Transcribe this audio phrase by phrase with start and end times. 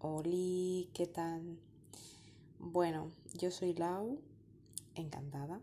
[0.00, 1.58] Oli, ¿qué tal?
[2.60, 4.20] Bueno, yo soy Lau,
[4.94, 5.60] encantada.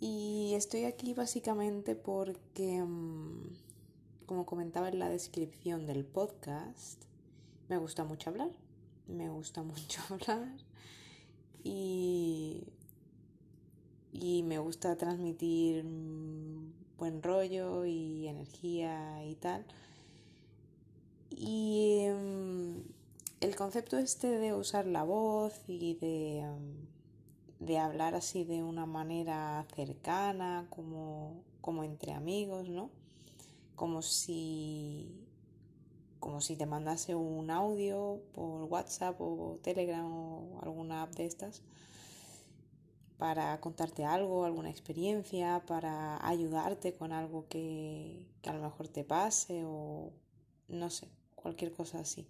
[0.00, 7.00] Y estoy aquí básicamente porque, mm, como comentaba en la descripción del podcast,
[7.68, 8.50] me gusta mucho hablar.
[9.06, 10.48] Me gusta mucho hablar.
[11.62, 12.64] Y,
[14.10, 19.64] y me gusta transmitir mm, buen rollo y energía y tal.
[21.36, 22.84] Y em,
[23.40, 26.86] el concepto este de usar la voz y de, em,
[27.58, 32.90] de hablar así de una manera cercana, como, como entre amigos, ¿no?
[33.76, 35.26] Como si,
[36.20, 41.62] como si te mandase un audio por WhatsApp o Telegram o alguna app de estas
[43.18, 49.04] para contarte algo, alguna experiencia, para ayudarte con algo que, que a lo mejor te
[49.04, 50.12] pase o
[50.68, 51.08] no sé,
[51.44, 52.26] cualquier cosa así.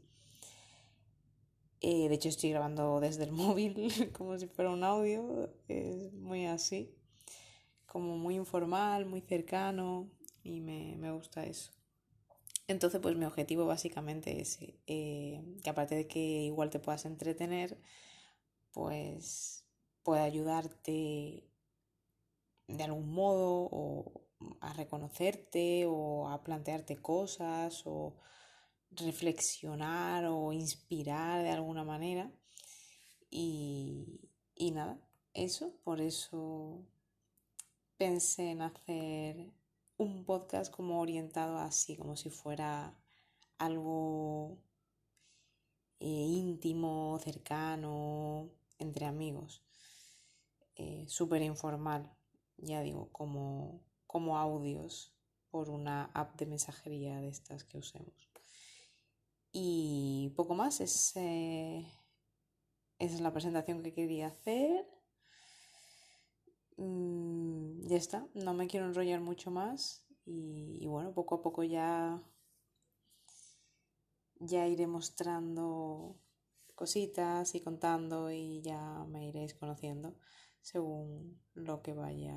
[1.80, 6.46] Eh, de hecho estoy grabando desde el móvil como si fuera un audio, es muy
[6.46, 6.92] así,
[7.86, 10.10] como muy informal, muy cercano
[10.42, 11.70] y me, me gusta eso.
[12.66, 14.58] Entonces pues mi objetivo básicamente es
[14.88, 17.78] eh, que aparte de que igual te puedas entretener,
[18.72, 19.64] pues
[20.02, 21.48] pueda ayudarte
[22.66, 24.22] de algún modo o
[24.60, 28.16] a reconocerte o a plantearte cosas o
[28.96, 32.30] reflexionar o inspirar de alguna manera.
[33.30, 34.20] Y,
[34.54, 34.98] y nada,
[35.32, 36.84] eso, por eso
[37.96, 39.52] pensé en hacer
[39.96, 42.96] un podcast como orientado así, como si fuera
[43.58, 44.58] algo
[46.00, 49.62] eh, íntimo, cercano, entre amigos,
[50.76, 52.10] eh, súper informal,
[52.58, 55.12] ya digo, como, como audios
[55.50, 58.33] por una app de mensajería de estas que usemos.
[59.56, 61.86] Y poco más, es, esa
[62.98, 64.84] es la presentación que quería hacer.
[66.76, 71.62] Mm, ya está, no me quiero enrollar mucho más y, y, bueno, poco a poco
[71.62, 72.20] ya,
[74.40, 76.16] ya iré mostrando
[76.74, 80.16] cositas y contando y ya me iréis conociendo
[80.60, 82.36] según lo que vaya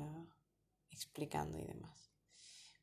[0.90, 2.12] explicando y demás.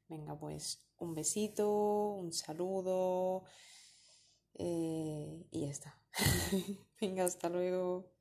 [0.09, 1.69] Venga, pues un besito,
[2.15, 3.45] un saludo.
[4.55, 5.99] Eh, y ya está.
[7.01, 8.14] Venga, hasta luego.